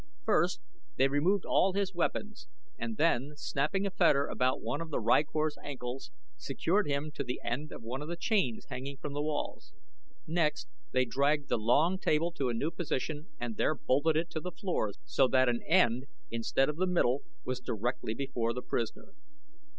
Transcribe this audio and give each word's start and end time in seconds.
First 0.25 0.61
they 0.97 1.07
removed 1.07 1.45
all 1.45 1.73
his 1.73 1.93
weapons 1.93 2.47
and 2.79 2.97
then, 2.97 3.33
snapping 3.35 3.85
a 3.85 3.91
fetter 3.91 4.25
about 4.25 4.59
one 4.59 4.81
of 4.81 4.89
the 4.89 4.99
rykor's 4.99 5.59
ankles, 5.63 6.09
secured 6.37 6.87
him 6.87 7.11
to 7.11 7.23
the 7.23 7.39
end 7.45 7.71
of 7.71 7.83
one 7.83 8.01
of 8.01 8.07
the 8.07 8.15
chains 8.17 8.65
hanging 8.71 8.97
from 8.97 9.13
the 9.13 9.21
walls. 9.21 9.73
Next 10.25 10.67
they 10.91 11.05
dragged 11.05 11.49
the 11.49 11.57
long 11.59 11.99
table 11.99 12.31
to 12.31 12.49
a 12.49 12.53
new 12.55 12.71
position 12.71 13.27
and 13.39 13.57
there 13.57 13.75
bolted 13.75 14.17
it 14.17 14.31
to 14.31 14.39
the 14.39 14.49
floor 14.51 14.91
so 15.05 15.27
that 15.27 15.47
an 15.47 15.61
end, 15.67 16.07
instead 16.31 16.67
of 16.67 16.77
the 16.77 16.87
middle, 16.87 17.21
was 17.45 17.59
directly 17.59 18.15
before 18.15 18.53
the 18.55 18.63
prisoner. 18.63 19.13